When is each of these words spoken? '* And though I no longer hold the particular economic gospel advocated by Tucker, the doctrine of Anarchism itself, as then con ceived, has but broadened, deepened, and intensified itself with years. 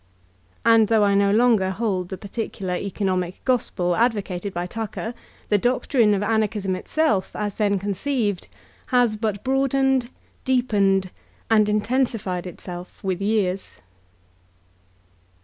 '* 0.33 0.65
And 0.65 0.87
though 0.87 1.03
I 1.03 1.13
no 1.13 1.29
longer 1.29 1.69
hold 1.69 2.09
the 2.09 2.17
particular 2.17 2.73
economic 2.73 3.45
gospel 3.45 3.95
advocated 3.95 4.51
by 4.51 4.65
Tucker, 4.65 5.13
the 5.49 5.59
doctrine 5.59 6.15
of 6.15 6.23
Anarchism 6.23 6.75
itself, 6.75 7.35
as 7.35 7.59
then 7.59 7.77
con 7.77 7.93
ceived, 7.93 8.47
has 8.87 9.15
but 9.15 9.43
broadened, 9.43 10.09
deepened, 10.43 11.11
and 11.51 11.69
intensified 11.69 12.47
itself 12.47 13.03
with 13.03 13.21
years. 13.21 13.77